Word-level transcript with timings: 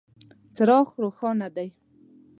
څراغ 0.55 0.87
روښانه 1.03 1.47
دی. 1.55 1.69